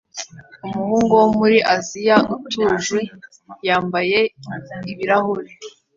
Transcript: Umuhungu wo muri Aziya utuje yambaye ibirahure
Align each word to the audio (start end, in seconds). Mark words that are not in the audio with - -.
Umuhungu 0.65 1.13
wo 1.21 1.27
muri 1.37 1.57
Aziya 1.75 2.17
utuje 2.35 2.99
yambaye 3.67 4.19
ibirahure 4.91 5.51